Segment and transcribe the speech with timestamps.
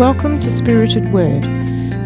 [0.00, 1.42] Welcome to Spirited Word.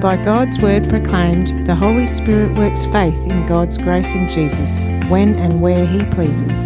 [0.01, 5.37] By God's Word proclaimed, the Holy Spirit works faith in God's grace in Jesus, when
[5.37, 6.65] and where He pleases.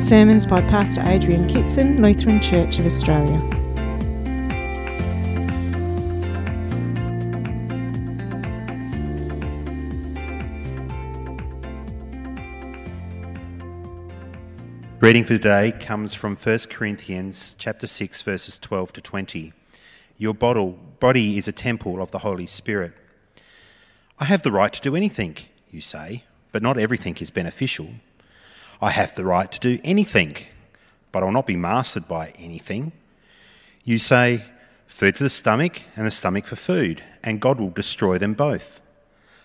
[0.00, 3.36] Sermons by Pastor Adrian Kitson, Lutheran Church of Australia.
[15.00, 19.52] Reading for today comes from 1 Corinthians chapter 6 verses 12 to 20.
[20.16, 22.92] Your body is a temple of the Holy Spirit.
[24.18, 25.36] I have the right to do anything,
[25.70, 27.88] you say, but not everything is beneficial.
[28.80, 30.36] I have the right to do anything,
[31.10, 32.92] but I'll not be mastered by anything.
[33.84, 34.44] You say,
[34.86, 38.80] food for the stomach and the stomach for food, and God will destroy them both.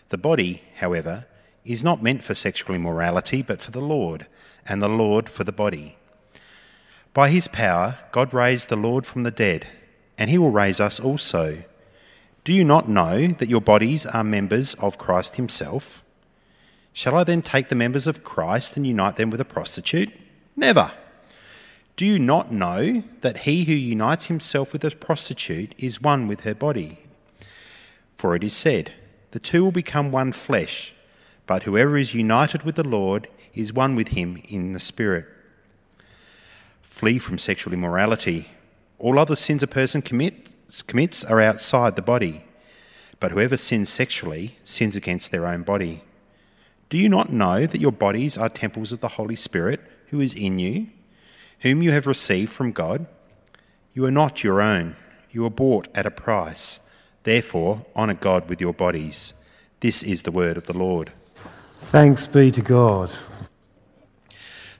[0.09, 1.25] The body, however,
[1.65, 4.27] is not meant for sexual immorality, but for the Lord,
[4.67, 5.97] and the Lord for the body.
[7.13, 9.65] By his power, God raised the Lord from the dead
[10.19, 11.63] and he will raise us also.
[12.43, 16.03] Do you not know that your bodies are members of Christ himself?
[16.91, 20.11] Shall I then take the members of Christ and unite them with a prostitute?
[20.57, 20.91] Never.
[21.95, 26.41] Do you not know that he who unites himself with a prostitute is one with
[26.41, 26.99] her body?
[28.17, 28.93] For it is said,
[29.31, 30.93] The two will become one flesh,
[31.47, 35.27] but whoever is united with the Lord is one with him in the Spirit.
[36.81, 38.49] Flee from sexual immorality.
[38.99, 42.43] All other sins a person commits, commits are outside the body,
[43.21, 46.03] but whoever sins sexually sins against their own body.
[46.89, 50.33] Do you not know that your bodies are temples of the Holy Spirit who is
[50.33, 50.87] in you,
[51.59, 53.07] whom you have received from God?
[53.93, 54.97] You are not your own,
[55.31, 56.81] you were bought at a price.
[57.23, 59.33] Therefore, honour God with your bodies.
[59.79, 61.13] This is the word of the Lord.
[61.79, 63.11] Thanks be to God.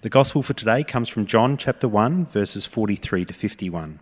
[0.01, 4.01] The gospel for today comes from John chapter 1, verses 43 to 51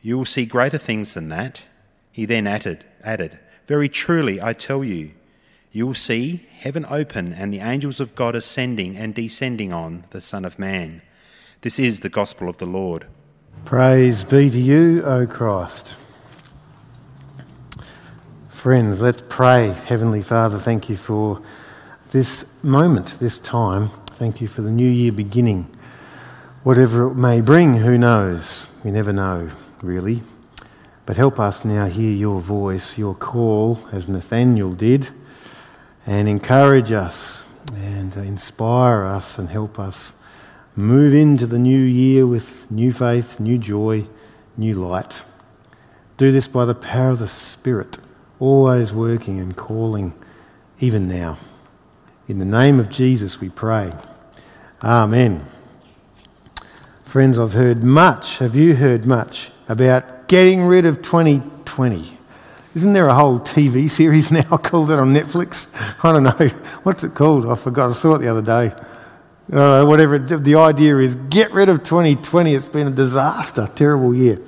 [0.00, 1.64] You will see greater things than that.
[2.12, 5.12] He then added, added, Very truly, I tell you,
[5.72, 10.20] you will see heaven open and the angels of God ascending and descending on the
[10.20, 11.02] Son of Man.
[11.62, 13.06] This is the gospel of the Lord.
[13.64, 15.96] Praise be to you, O Christ.
[18.50, 19.70] Friends, let's pray.
[19.86, 21.42] Heavenly Father, thank you for
[22.10, 23.88] this moment, this time.
[24.12, 25.68] Thank you for the new year beginning.
[26.62, 28.66] Whatever it may bring, who knows?
[28.84, 29.50] We never know
[29.82, 30.22] really.
[31.06, 35.08] But help us now hear your voice, your call, as Nathaniel did,
[36.06, 37.44] and encourage us
[37.76, 40.16] and uh, inspire us and help us
[40.76, 44.06] move into the new year with new faith, new joy,
[44.56, 45.22] new light.
[46.18, 47.98] Do this by the power of the Spirit,
[48.38, 50.12] always working and calling,
[50.80, 51.38] even now.
[52.28, 53.92] In the name of Jesus we pray.
[54.82, 55.46] Amen.
[57.06, 58.38] Friends, I've heard much.
[58.38, 62.18] Have you heard much about getting rid of 2020.
[62.74, 65.66] Isn't there a whole TV series now called it on Netflix?
[66.04, 66.48] I don't know.
[66.82, 67.46] What's it called?
[67.46, 67.90] I forgot.
[67.90, 68.74] I saw it the other day.
[69.52, 70.18] Uh, whatever.
[70.18, 72.54] The idea is get rid of 2020.
[72.54, 74.40] It's been a disaster, terrible year.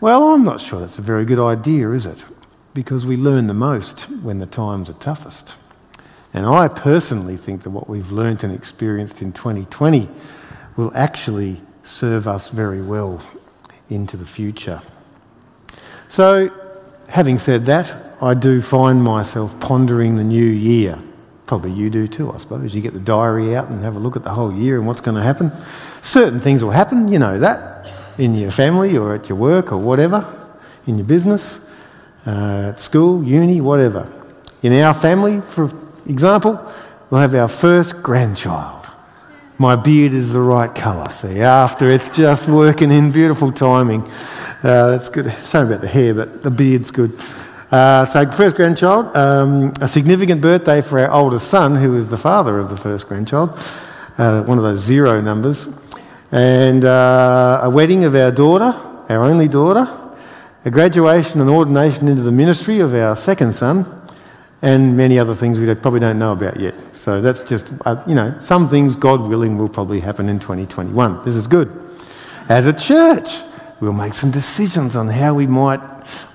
[0.00, 2.24] Well, I'm not sure that's a very good idea, is it?
[2.74, 5.54] Because we learn the most when the times are toughest.
[6.34, 10.08] And I personally think that what we've learnt and experienced in 2020
[10.76, 13.22] will actually serve us very well
[13.94, 14.80] into the future.
[16.08, 16.50] So,
[17.08, 20.98] having said that, I do find myself pondering the new year.
[21.46, 22.74] Probably you do too, I suppose.
[22.74, 25.00] You get the diary out and have a look at the whole year and what's
[25.00, 25.50] going to happen.
[26.02, 29.78] Certain things will happen, you know that, in your family or at your work or
[29.78, 30.26] whatever,
[30.86, 31.68] in your business,
[32.26, 34.10] uh, at school, uni, whatever.
[34.62, 35.70] In our family, for
[36.06, 36.60] example,
[37.10, 38.81] we'll have our first grandchild
[39.62, 41.08] my beard is the right colour.
[41.10, 44.02] See, after it's just working in beautiful timing.
[44.02, 45.32] Uh, that's good.
[45.38, 47.16] Sorry about the hair, but the beard's good.
[47.70, 52.18] Uh, so, first grandchild, um, a significant birthday for our oldest son, who is the
[52.18, 53.56] father of the first grandchild,
[54.18, 55.68] uh, one of those zero numbers,
[56.32, 58.74] and uh, a wedding of our daughter,
[59.08, 59.86] our only daughter,
[60.64, 63.86] a graduation and ordination into the ministry of our second son,
[64.60, 66.74] and many other things we probably don't know about yet.
[67.02, 71.24] So that's just, uh, you know, some things, God willing, will probably happen in 2021.
[71.24, 71.68] This is good.
[72.48, 73.28] As a church,
[73.80, 75.80] we'll make some decisions on how we might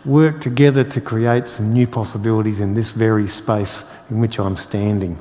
[0.04, 5.18] work together to create some new possibilities in this very space in which I'm standing.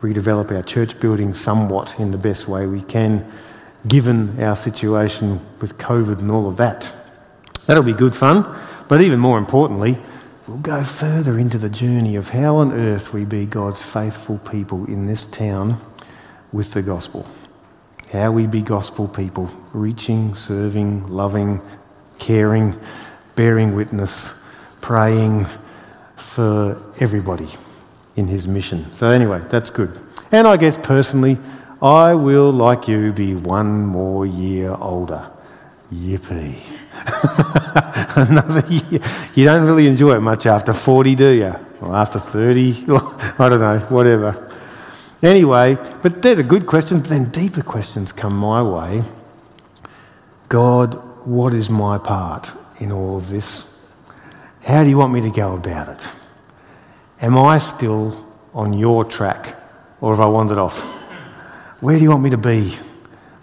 [0.00, 3.30] Redevelop our church building somewhat in the best way we can,
[3.88, 6.90] given our situation with COVID and all of that.
[7.66, 8.58] That'll be good fun,
[8.88, 9.98] but even more importantly,
[10.48, 14.86] we'll go further into the journey of how on earth we be God's faithful people
[14.86, 15.78] in this town
[16.52, 17.26] with the gospel.
[18.10, 21.60] How we be gospel people, reaching, serving, loving,
[22.18, 22.74] caring,
[23.36, 24.32] bearing witness,
[24.80, 25.46] praying
[26.16, 27.48] for everybody
[28.16, 28.90] in his mission.
[28.94, 30.00] So, anyway, that's good.
[30.32, 31.38] And I guess personally,
[31.82, 35.30] I will, like you, be one more year older.
[35.92, 36.58] Yippee.
[38.16, 39.00] Another year.
[39.34, 41.54] You don't really enjoy it much after 40, do you?
[41.80, 42.84] Or after 30?
[43.38, 44.44] I don't know, whatever.
[45.22, 49.02] Anyway, but they're the good questions, but then deeper questions come my way.
[50.48, 50.94] God,
[51.26, 53.76] what is my part in all of this?
[54.62, 56.08] How do you want me to go about it?
[57.20, 59.56] Am I still on your track
[60.00, 60.78] or have I wandered off?
[61.80, 62.76] Where do you want me to be?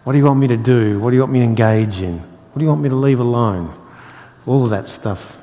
[0.04, 1.00] What do you want me to do?
[1.00, 2.35] What do you want me to engage in?
[2.56, 3.78] What do you want me to leave alone?
[4.46, 5.38] All of that stuff.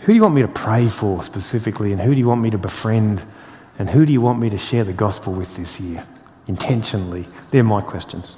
[0.00, 2.50] Who do you want me to pray for specifically, and who do you want me
[2.50, 3.22] to befriend,
[3.78, 6.06] and who do you want me to share the gospel with this year?
[6.48, 7.24] Intentionally.
[7.50, 8.36] They're my questions.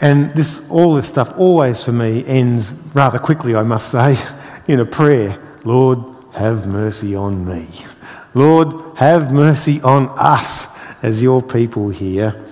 [0.00, 4.18] And this, all this stuff always for me ends rather quickly, I must say,
[4.66, 6.00] in a prayer Lord,
[6.32, 7.68] have mercy on me.
[8.34, 10.66] Lord, have mercy on us
[11.04, 12.44] as your people here.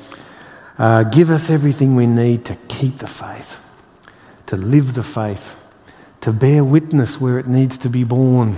[0.81, 3.61] Uh, give us everything we need to keep the faith,
[4.47, 5.69] to live the faith,
[6.23, 8.57] to bear witness where it needs to be born,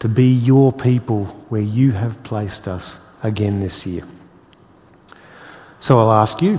[0.00, 4.02] to be your people where you have placed us again this year.
[5.78, 6.56] So I'll ask you,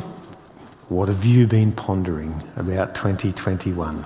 [0.87, 3.97] what have you been pondering about 2021?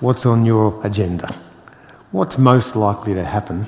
[0.00, 1.34] What's on your agenda?
[2.10, 3.66] What's most likely to happen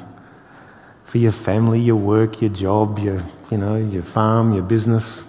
[1.06, 5.24] for your family, your work, your job, your, you know, your farm, your business,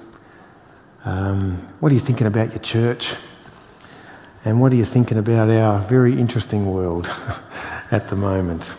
[1.06, 3.14] um, what are you thinking about your church?
[4.46, 7.08] And what are you thinking about our very interesting world
[7.92, 8.76] at the moment?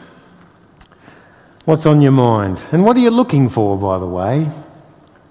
[1.65, 2.61] What's on your mind?
[2.73, 4.49] And what are you looking for, by the way?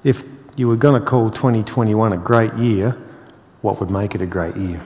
[0.04, 0.24] If
[0.56, 2.98] you were going to call 2021 a great year,
[3.62, 4.82] what would make it a great year?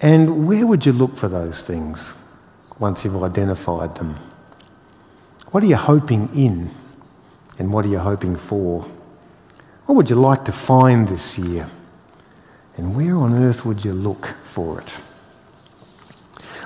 [0.00, 2.14] And where would you look for those things
[2.78, 4.16] once you've identified them?
[5.50, 6.70] What are you hoping in?
[7.58, 8.86] And what are you hoping for?
[9.86, 11.68] What would you like to find this year?
[12.76, 14.98] And where on earth would you look for it?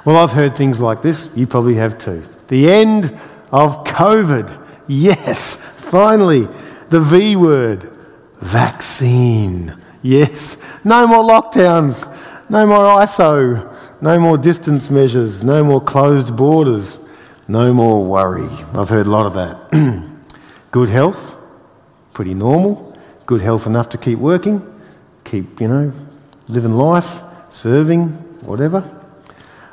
[0.05, 1.29] Well, I've heard things like this.
[1.37, 2.25] You probably have too.
[2.49, 3.05] The end
[3.53, 4.57] of COVID.
[4.89, 6.49] Yes, finally,
[6.89, 7.93] the V word
[8.41, 9.77] vaccine.
[10.03, 12.09] Yes, no more lockdowns,
[12.49, 16.99] no more ISO, no more distance measures, no more closed borders,
[17.47, 18.49] no more worry.
[18.73, 20.09] I've heard a lot of that.
[20.71, 21.37] Good health,
[22.15, 22.90] pretty normal
[23.31, 24.61] good health enough to keep working,
[25.23, 25.93] keep, you know,
[26.49, 28.09] living life, serving,
[28.43, 28.83] whatever.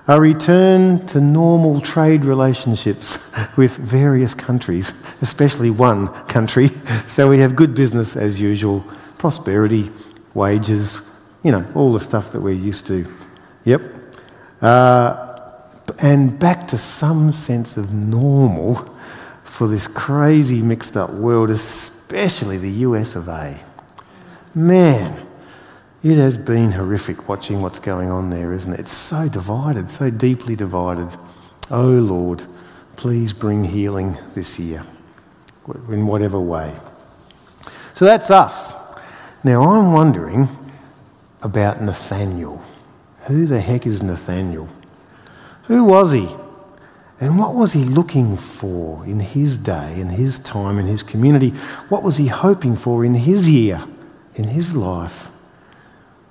[0.08, 3.18] A return to normal trade relationships
[3.58, 6.70] with various countries, especially one country.
[7.08, 8.86] So we have good business as usual,
[9.18, 9.90] prosperity,
[10.36, 11.02] wages,
[11.42, 13.12] you know, all the stuff that we're used to.
[13.66, 13.82] Yep.
[14.62, 15.50] Uh,
[15.98, 18.76] and back to some sense of normal
[19.46, 23.60] for this crazy mixed up world, especially the US of A.
[24.56, 25.28] Man,
[26.04, 28.80] it has been horrific watching what's going on there, isn't it?
[28.80, 31.10] It's so divided, so deeply divided.
[31.70, 32.44] Oh Lord,
[32.96, 34.84] please bring healing this year
[35.90, 36.76] in whatever way.
[37.94, 38.74] So that's us.
[39.44, 40.48] Now I'm wondering
[41.42, 42.62] about Nathaniel.
[43.26, 44.70] Who the heck is Nathaniel?
[45.64, 46.30] Who was he?
[47.20, 51.50] And what was he looking for in his day, in his time, in his community?
[51.90, 53.84] What was he hoping for in his year,
[54.36, 55.30] in his life?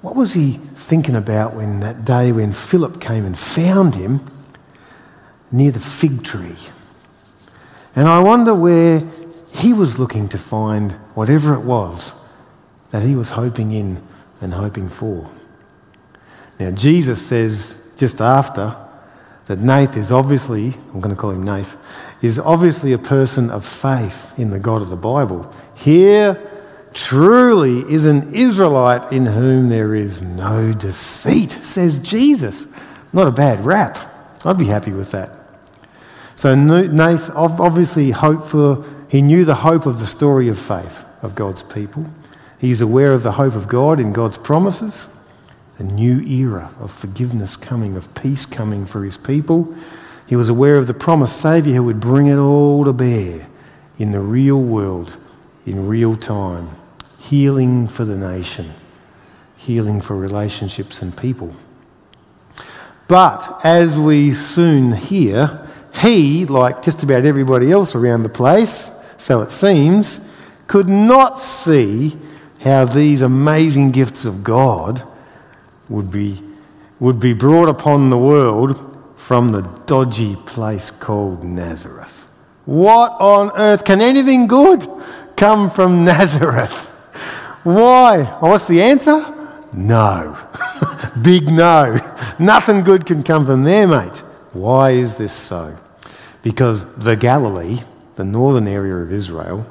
[0.00, 4.20] What was he thinking about when that day when Philip came and found him
[5.50, 6.56] near the fig tree?
[7.96, 9.02] And I wonder where
[9.52, 12.14] he was looking to find whatever it was
[12.90, 14.00] that he was hoping in
[14.40, 15.28] and hoping for.
[16.60, 18.76] Now, Jesus says just after,
[19.46, 21.76] that Nath is obviously, I'm going to call him Nath,
[22.22, 25.52] is obviously a person of faith in the God of the Bible.
[25.74, 26.52] Here
[26.92, 32.66] truly is an Israelite in whom there is no deceit, says Jesus.
[33.12, 33.98] Not a bad rap.
[34.44, 35.30] I'd be happy with that.
[36.34, 41.34] So Nath obviously hoped for, he knew the hope of the story of faith of
[41.34, 42.06] God's people.
[42.58, 45.08] He's aware of the hope of God in God's promises,
[45.78, 49.74] a new era of forgiveness coming, of peace coming for his people.
[50.26, 53.46] He was aware of the promised Saviour who would bring it all to bear
[53.98, 55.16] in the real world,
[55.66, 56.70] in real time.
[57.18, 58.72] Healing for the nation,
[59.56, 61.52] healing for relationships and people.
[63.08, 69.42] But as we soon hear, he, like just about everybody else around the place, so
[69.42, 70.20] it seems,
[70.66, 72.16] could not see
[72.60, 75.02] how these amazing gifts of God
[75.88, 76.42] would be,
[77.00, 82.26] would be brought upon the world from the dodgy place called Nazareth.
[82.64, 84.88] What on earth can anything good
[85.36, 86.88] come from Nazareth?
[87.62, 88.24] Why?
[88.40, 89.32] what's the answer?
[89.72, 90.38] No.
[91.22, 91.98] Big no.
[92.38, 94.18] Nothing good can come from there, mate.
[94.52, 95.76] Why is this so?
[96.42, 97.80] Because the Galilee,
[98.14, 99.66] the northern area of Israel,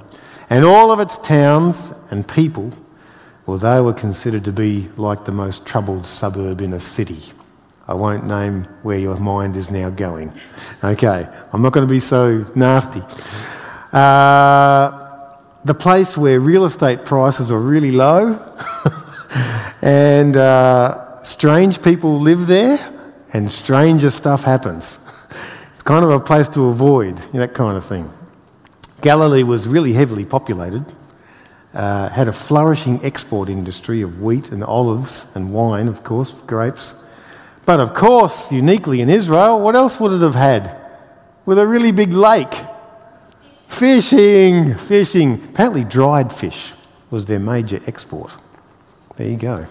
[0.50, 2.72] and all of its towns and people,
[3.46, 7.22] well, they were considered to be like the most troubled suburb in a city.
[7.88, 10.34] I won't name where your mind is now going.
[10.84, 13.04] Okay, I'm not going to be so nasty.
[13.94, 15.06] Uh,
[15.64, 18.40] the place where real estate prices were really low
[19.82, 22.78] and uh, strange people live there
[23.34, 24.98] and stranger stuff happens.
[25.76, 28.12] It's kind of a place to avoid, you know, that kind of thing.
[29.02, 30.86] Galilee was really heavily populated,
[31.76, 36.96] uh, had a flourishing export industry of wheat and olives and wine, of course, grapes.
[37.66, 40.76] But of course, uniquely in Israel, what else would it have had?
[41.46, 42.54] With a really big lake.
[43.68, 45.44] Fishing, fishing.
[45.44, 46.72] Apparently, dried fish
[47.12, 48.32] was their major export.
[49.18, 49.68] There you go.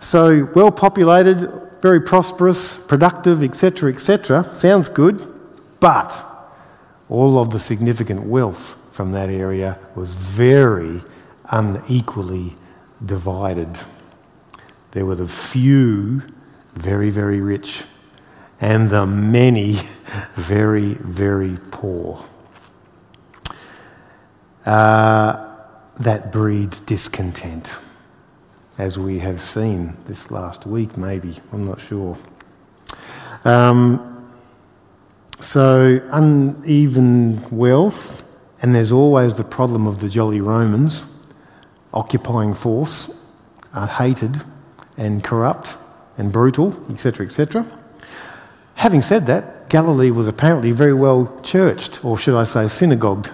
[0.00, 4.54] So, well populated, very prosperous, productive, etc., etc.
[4.54, 5.26] Sounds good,
[5.78, 6.26] but
[7.08, 11.02] all of the significant wealth from that area was very
[11.46, 12.54] unequally
[13.06, 13.78] divided.
[14.90, 16.22] There were the few
[16.74, 17.84] very, very rich,
[18.60, 19.80] and the many
[20.34, 22.22] very, very poor.
[24.66, 25.46] Uh,
[25.98, 27.70] that breeds discontent,
[28.76, 31.38] as we have seen this last week, maybe.
[31.54, 32.18] I'm not sure.
[33.46, 34.30] Um,
[35.40, 38.24] so, uneven wealth,
[38.62, 41.06] and there's always the problem of the jolly Romans,
[41.94, 43.16] occupying force,
[43.72, 44.42] are hated
[44.96, 45.76] and corrupt
[46.18, 47.66] and brutal, etc., etc.
[48.74, 53.30] Having said that, Galilee was apparently very well churched, or should I say synagogued.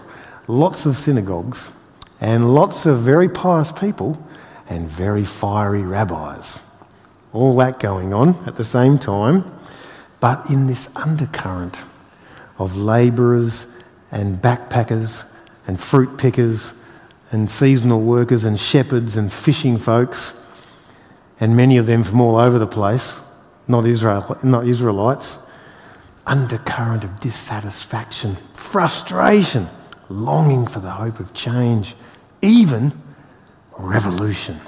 [0.49, 1.71] Lots of synagogues,
[2.21, 4.23] and lots of very pious people,
[4.69, 6.61] and very fiery rabbis.
[7.33, 9.45] All that going on at the same time,
[10.21, 11.83] but in this undercurrent
[12.59, 13.67] of labourers
[14.11, 15.31] and backpackers
[15.67, 16.75] and fruit pickers
[17.33, 20.45] and seasonal workers and shepherds and fishing folks,
[21.41, 23.21] and many of them from all over the place,
[23.69, 25.39] not, Israel, not Israelites,
[26.27, 29.69] undercurrent of dissatisfaction, frustration,
[30.09, 31.95] longing for the hope of change,
[32.43, 32.93] even
[33.79, 34.61] revolution,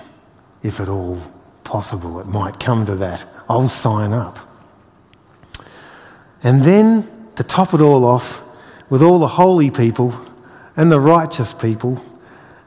[0.63, 1.21] if at all
[1.65, 2.21] possible.
[2.21, 3.25] It might come to that.
[3.49, 4.39] I'll sign up.
[6.43, 8.43] And then to top it all off,
[8.91, 10.15] with all the holy people
[10.77, 12.03] and the righteous people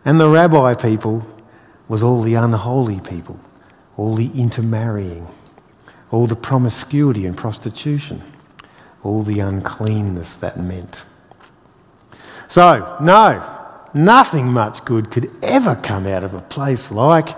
[0.03, 1.25] and the rabbi people,
[1.87, 3.37] was all the unholy people,
[3.97, 5.27] all the intermarrying,
[6.09, 8.21] all the promiscuity and prostitution,
[9.03, 11.03] all the uncleanness that meant.
[12.47, 13.43] So, no,
[13.93, 17.35] nothing much good could ever come out of a place like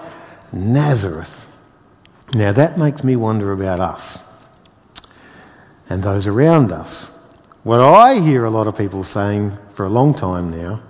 [0.53, 1.51] Nazareth.
[2.33, 4.23] Now, that makes me wonder about us
[5.89, 7.12] and those around us.
[7.63, 10.81] What I hear a lot of people saying for a long time now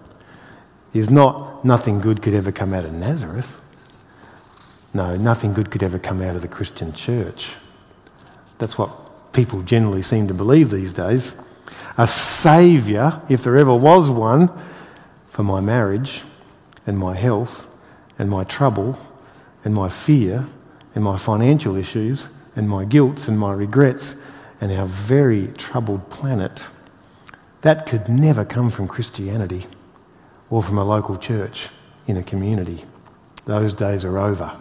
[0.92, 3.62] is not nothing good could ever come out of Nazareth.
[4.92, 7.54] No, nothing good could ever come out of the Christian church.
[8.58, 8.90] That's what
[9.34, 11.36] people generally seem to believe these days.
[12.00, 14.50] A saviour, if there ever was one,
[15.30, 16.24] for my marriage
[16.88, 17.68] and my health
[18.18, 18.98] and my trouble
[19.64, 20.48] and my fear
[20.96, 24.16] and my financial issues and my guilts and my regrets
[24.64, 26.70] and our very troubled planet,
[27.64, 29.68] that could never come from Christianity
[30.50, 31.68] or from a local church
[32.08, 32.86] in a community.
[33.44, 34.58] Those days are over.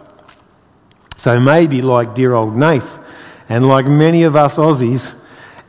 [1.15, 2.99] So maybe, like dear old Nath,
[3.47, 5.17] and like many of us Aussies,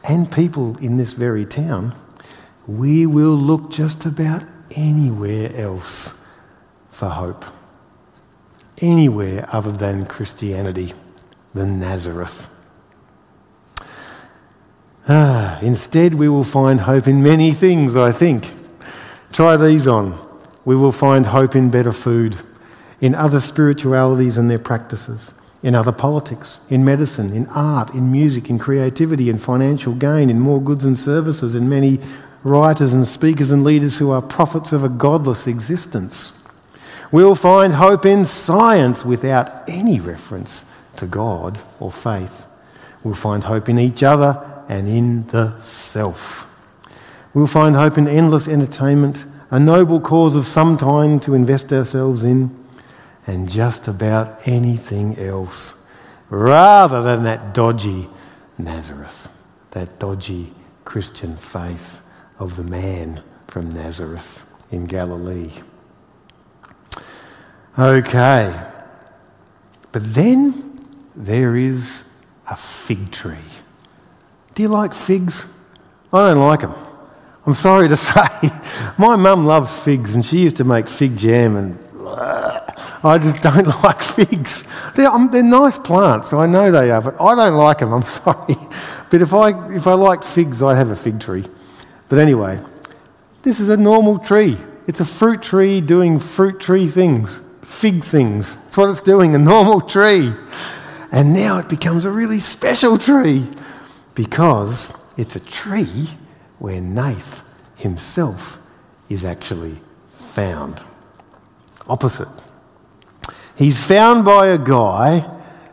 [0.03, 1.95] and people in this very town,
[2.67, 4.43] we will look just about
[4.75, 6.27] anywhere else
[6.91, 7.45] for hope.
[8.79, 10.93] Anywhere other than Christianity,
[11.55, 12.49] than Nazareth.
[15.07, 18.51] Ah, instead, we will find hope in many things, I think.
[19.33, 20.19] Try these on.
[20.65, 22.39] We will find hope in better food,
[23.03, 28.49] in other spiritualities and their practices, in other politics, in medicine, in art, in music,
[28.49, 32.01] in creativity, in financial gain, in more goods and services, in many
[32.43, 36.33] writers and speakers and leaders who are prophets of a godless existence.
[37.13, 40.65] We'll find hope in science without any reference
[40.97, 42.47] to God or faith.
[43.03, 46.47] We'll find hope in each other and in the self.
[47.33, 52.25] We'll find hope in endless entertainment, a noble cause of some time to invest ourselves
[52.25, 52.57] in,
[53.27, 55.89] and just about anything else,
[56.31, 58.09] rather than that dodgy
[58.59, 59.29] Nazareth,
[59.73, 60.53] that dodgy
[60.85, 62.01] Christian faith
[62.39, 65.53] of the man from Nazareth in Galilee.
[67.79, 68.61] Okay,
[69.91, 70.79] but then
[71.17, 72.05] there is
[72.49, 73.54] a fig tree.
[74.55, 75.47] Do you like figs?
[76.13, 76.75] I don't like them.
[77.47, 78.51] I'm sorry to say.
[78.99, 81.79] My mum loves figs and she used to make fig jam and
[83.05, 84.65] I just don't like figs.
[84.95, 87.93] They're, um, they're nice plants, I know they are, but I don't like them.
[87.93, 88.57] I'm sorry.
[89.11, 91.45] But if I, if I liked figs, I'd have a fig tree.
[92.09, 92.61] But anyway,
[93.43, 94.59] this is a normal tree.
[94.87, 98.57] It's a fruit tree doing fruit tree things, fig things.
[98.57, 100.33] That's what it's doing, a normal tree.
[101.13, 103.49] And now it becomes a really special tree
[104.15, 106.09] because it's a tree
[106.59, 107.43] where Nath
[107.77, 108.59] himself
[109.09, 109.81] is actually
[110.13, 110.83] found.
[111.89, 112.29] Opposite.
[113.57, 115.31] He's found by a guy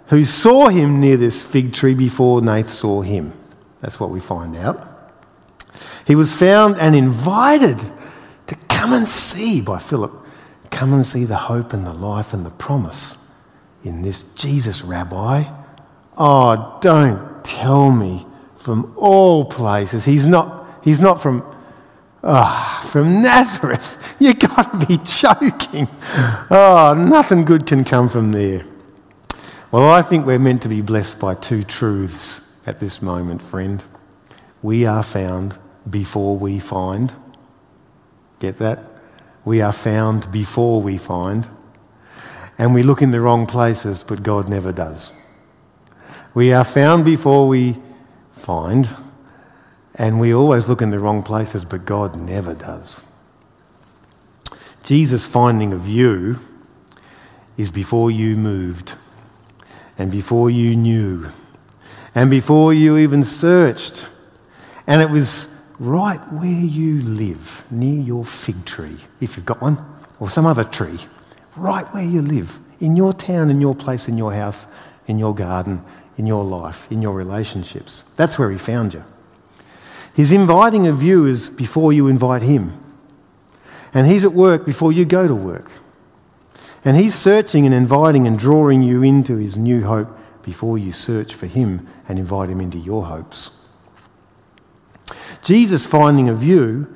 [0.07, 3.33] who saw him near this fig tree before Nath saw him.
[3.79, 4.87] That's what we find out.
[6.05, 7.79] He was found and invited
[8.47, 10.11] to come and see by Philip.
[10.69, 13.17] Come and see the hope and the life and the promise
[13.83, 15.43] in this Jesus rabbi.
[16.17, 18.25] Oh, don't tell me
[18.61, 20.05] from all places.
[20.05, 21.43] He's not, he's not from,
[22.23, 23.97] oh, from Nazareth.
[24.19, 25.87] You've got to be joking.
[26.49, 28.63] Oh, nothing good can come from there.
[29.71, 33.83] Well, I think we're meant to be blessed by two truths at this moment, friend.
[34.61, 35.57] We are found
[35.89, 37.13] before we find.
[38.39, 38.79] Get that?
[39.43, 41.47] We are found before we find.
[42.57, 45.11] And we look in the wrong places, but God never does.
[46.33, 47.77] We are found before we
[48.41, 48.89] find,
[49.95, 53.01] and we always look in the wrong places, but God never does.
[54.83, 56.39] Jesus' finding of you
[57.57, 58.93] is before you moved,
[59.97, 61.29] and before you knew,
[62.15, 64.09] and before you even searched.
[64.87, 69.77] And it was right where you live, near your fig tree, if you've got one,
[70.19, 70.99] or some other tree,
[71.55, 74.65] right where you live, in your town, in your place, in your house,
[75.07, 75.83] in your garden,
[76.17, 78.03] in your life, in your relationships.
[78.15, 79.03] That's where He found you.
[80.13, 82.77] His inviting of you is before you invite Him.
[83.93, 85.71] And He's at work before you go to work.
[86.83, 91.33] And He's searching and inviting and drawing you into His new hope before you search
[91.33, 93.51] for Him and invite Him into your hopes.
[95.43, 96.93] Jesus' finding of you,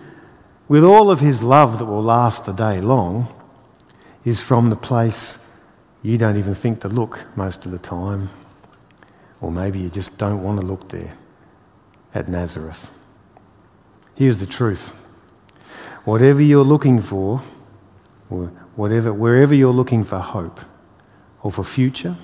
[0.67, 3.27] with all of His love that will last the day long,
[4.23, 5.39] is from the place
[6.01, 8.29] you don't even think to look most of the time.
[9.41, 11.13] Or maybe you just don't want to look there
[12.13, 12.89] at Nazareth.
[14.15, 14.93] Here's the truth
[16.05, 17.41] whatever you're looking for,
[18.29, 20.59] or whatever, wherever you're looking for hope,
[21.41, 22.15] or for future,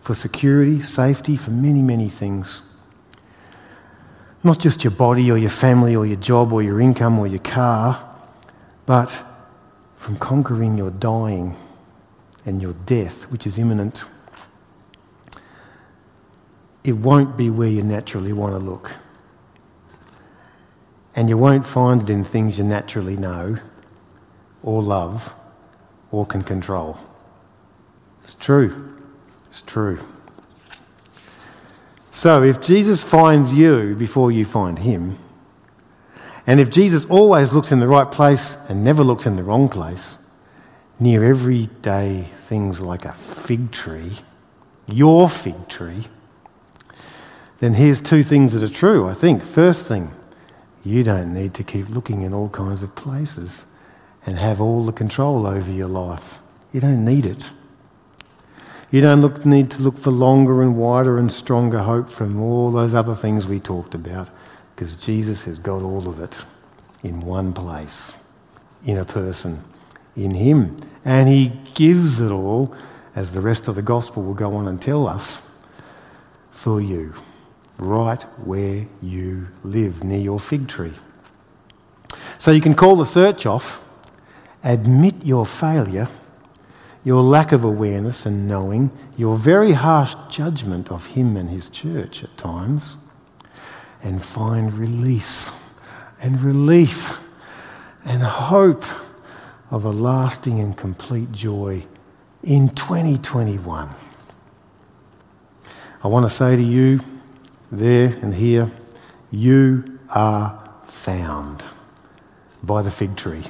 [0.00, 2.62] for security, safety, for many, many things,
[4.42, 7.40] not just your body or your family or your job or your income or your
[7.40, 8.16] car,
[8.86, 9.10] but
[9.96, 11.56] from conquering your dying
[12.46, 14.04] and your death, which is imminent
[16.84, 18.94] it won't be where you naturally want to look.
[21.16, 23.56] And you won't find it in things you naturally know
[24.62, 25.32] or love
[26.10, 26.98] or can control.
[28.22, 28.98] It's true.
[29.46, 29.98] It's true.
[32.10, 35.18] So if Jesus finds you before you find him,
[36.46, 39.68] and if Jesus always looks in the right place and never looks in the wrong
[39.68, 40.18] place,
[41.00, 44.18] near everyday things like a fig tree,
[44.86, 46.04] your fig tree,
[47.60, 49.42] then here's two things that are true, I think.
[49.42, 50.12] First thing,
[50.84, 53.64] you don't need to keep looking in all kinds of places
[54.26, 56.40] and have all the control over your life.
[56.72, 57.50] You don't need it.
[58.90, 62.70] You don't look, need to look for longer and wider and stronger hope from all
[62.70, 64.28] those other things we talked about
[64.74, 66.38] because Jesus has got all of it
[67.02, 68.12] in one place,
[68.84, 69.62] in a person,
[70.16, 70.76] in Him.
[71.04, 72.74] And He gives it all,
[73.14, 75.48] as the rest of the gospel will go on and tell us,
[76.50, 77.14] for you,
[77.78, 80.94] right where you live, near your fig tree.
[82.38, 83.82] So you can call the search off,
[84.62, 86.08] admit your failure,
[87.04, 92.24] your lack of awareness and knowing, your very harsh judgment of Him and His church
[92.24, 92.96] at times,
[94.02, 95.50] and find release
[96.20, 97.28] and relief
[98.04, 98.84] and hope
[99.70, 101.84] of a lasting and complete joy
[102.42, 103.88] in 2021.
[106.02, 107.00] I want to say to you,
[107.70, 108.70] there and here,
[109.30, 111.64] you are found
[112.62, 113.44] by the fig tree.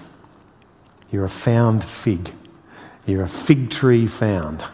[1.11, 2.33] You're a found fig.
[3.07, 4.65] You're a fig tree found.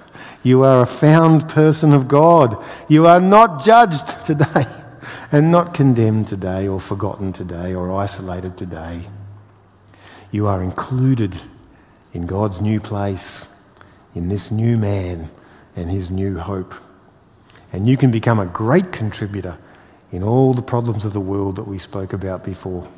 [0.43, 2.63] You are a found person of God.
[2.89, 4.65] You are not judged today
[5.33, 9.09] and not condemned today or forgotten today or isolated today.
[10.31, 11.41] You are included
[12.13, 13.45] in God's new place,
[14.15, 15.29] in this new man
[15.77, 16.75] and his new hope.
[17.73, 19.57] And you can become a great contributor
[20.13, 22.89] in all the problems of the world that we spoke about before.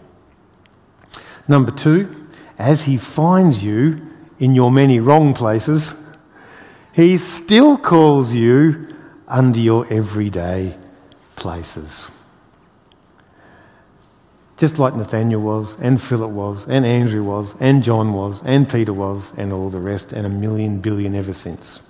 [1.46, 2.14] Number two,
[2.58, 4.00] as he finds you
[4.38, 5.96] in your many wrong places,
[6.94, 8.94] he still calls you
[9.28, 10.76] under your everyday
[11.36, 12.10] places.
[14.56, 18.92] Just like Nathaniel was, and Philip was, and Andrew was, and John was, and Peter
[18.92, 21.80] was, and all the rest, and a million billion ever since.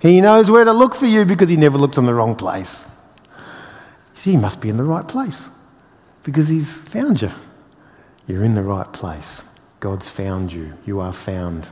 [0.00, 2.84] He knows where to look for you because he never looks in the wrong place.
[4.14, 5.48] See, he must be in the right place
[6.22, 7.30] because he's found you.
[8.26, 9.42] You're in the right place.
[9.80, 10.74] God's found you.
[10.84, 11.68] You are found.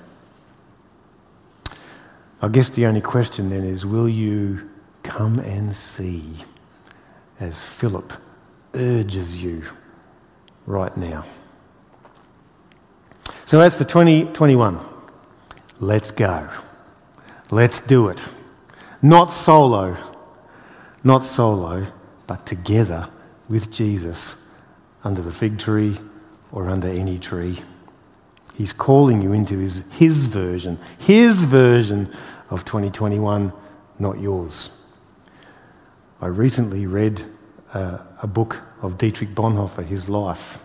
[2.42, 4.68] I guess the only question then is will you
[5.02, 6.24] come and see
[7.38, 8.12] as Philip
[8.74, 9.64] urges you
[10.66, 11.24] right now?
[13.44, 14.78] So, as for 2021,
[15.80, 16.48] let's go.
[17.50, 18.24] Let's do it.
[19.02, 19.96] Not solo,
[21.02, 21.86] not solo,
[22.26, 23.08] but together
[23.48, 24.44] with Jesus
[25.02, 25.98] under the fig tree
[26.52, 27.58] or under any tree.
[28.54, 32.14] He's calling you into his, his version, his version
[32.50, 33.52] of 2021,
[33.98, 34.80] not yours.
[36.20, 37.24] I recently read
[37.72, 40.58] uh, a book of Dietrich Bonhoeffer, his life.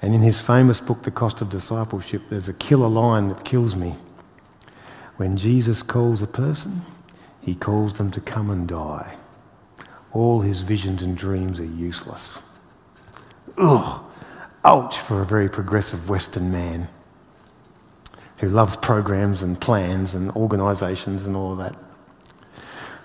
[0.00, 3.76] And in his famous book, The Cost of Discipleship, there's a killer line that kills
[3.76, 3.94] me.
[5.16, 6.80] When Jesus calls a person,
[7.40, 9.16] he calls them to come and die.
[10.12, 12.40] All his visions and dreams are useless.
[13.58, 14.02] Ugh,
[14.64, 16.88] ouch for a very progressive Western man
[18.38, 21.76] who loves programs and plans and organisations and all that.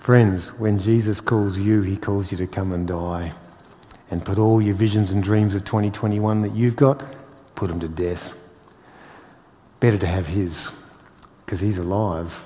[0.00, 3.32] Friends, when Jesus calls you, he calls you to come and die
[4.10, 7.04] and put all your visions and dreams of 2021 that you've got,
[7.54, 8.38] put them to death.
[9.80, 10.87] Better to have his
[11.48, 12.44] because he's alive.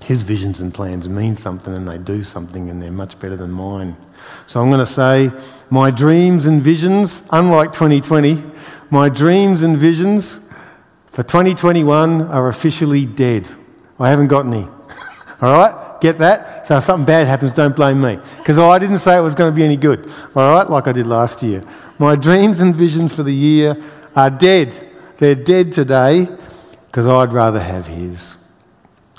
[0.00, 3.52] His visions and plans mean something and they do something and they're much better than
[3.52, 3.96] mine.
[4.48, 5.30] So I'm going to say,
[5.70, 8.42] my dreams and visions, unlike 2020,
[8.90, 10.40] my dreams and visions
[11.06, 13.48] for 2021 are officially dead.
[14.00, 14.64] I haven't got any.
[15.40, 16.00] All right?
[16.00, 16.66] Get that?
[16.66, 18.18] So if something bad happens, don't blame me.
[18.38, 20.10] Because I didn't say it was going to be any good.
[20.34, 20.68] All right?
[20.68, 21.62] Like I did last year.
[22.00, 23.80] My dreams and visions for the year
[24.16, 24.90] are dead.
[25.18, 26.26] They're dead today
[26.92, 28.36] because I'd rather have his.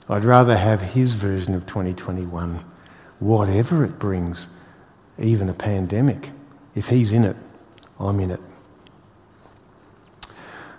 [0.08, 2.64] I'd rather have his version of 2021,
[3.18, 4.48] whatever it brings,
[5.18, 6.30] even a pandemic.
[6.76, 7.36] If he's in it,
[8.00, 8.40] I'm in it.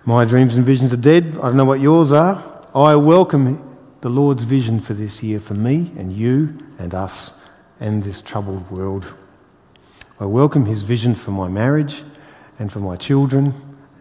[0.04, 1.36] My dreams and visions are dead.
[1.38, 2.40] I don't know what yours are.
[2.76, 7.42] I welcome the Lord's vision for this year for me and you and us
[7.80, 9.04] and this troubled world.
[10.20, 12.04] I welcome his vision for my marriage
[12.60, 13.52] and for my children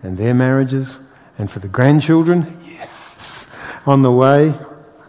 [0.04, 1.00] and their marriages
[1.40, 2.60] and for the grandchildren.
[3.86, 4.54] On the way.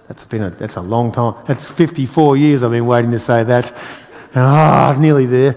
[0.09, 1.35] That's been a, that's a long time.
[1.47, 3.75] That's 54 years I've been waiting to say that.
[4.35, 5.57] Ah, nearly there.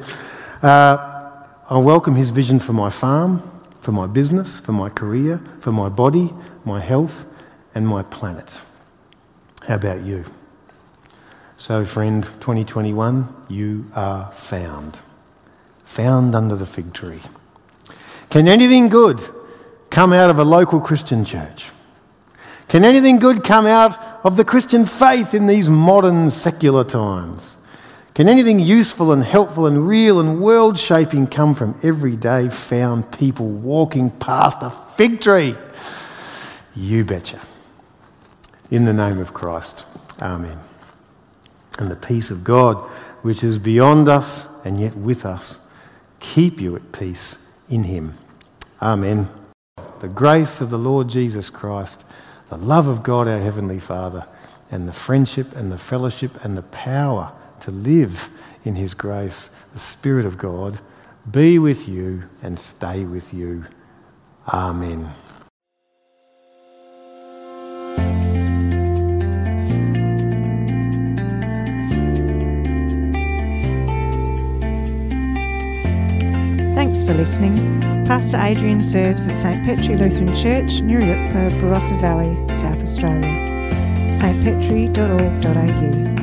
[0.61, 3.41] Uh, I welcome his vision for my farm,
[3.81, 6.33] for my business, for my career, for my body,
[6.63, 7.25] my health,
[7.75, 8.61] and my planet.
[9.67, 10.23] How about you?
[11.57, 15.01] So, friend, 2021, you are found.
[15.85, 17.21] Found under the fig tree.
[18.29, 19.21] Can anything good
[19.89, 21.71] come out of a local Christian church?
[22.67, 27.57] Can anything good come out of the Christian faith in these modern secular times?
[28.13, 33.47] Can anything useful and helpful and real and world shaping come from everyday found people
[33.47, 35.55] walking past a fig tree?
[36.75, 37.41] You betcha.
[38.71, 39.85] In the name of Christ.
[40.21, 40.57] Amen.
[41.79, 42.77] And the peace of God,
[43.21, 45.59] which is beyond us and yet with us,
[46.19, 48.13] keep you at peace in him.
[48.81, 49.29] Amen.
[49.99, 52.03] The grace of the Lord Jesus Christ,
[52.49, 54.27] the love of God our Heavenly Father,
[54.71, 57.31] and the friendship and the fellowship and the power
[57.61, 58.29] to live
[58.65, 60.79] in his grace, the Spirit of God,
[61.31, 63.65] be with you and stay with you.
[64.47, 65.09] Amen.
[76.97, 77.79] Thanks for listening.
[78.05, 83.21] Pastor Adrian serves at St Petri Lutheran Church, Nuriootpa, Barossa Valley, South Australia.
[84.11, 86.16] stpetri.org.au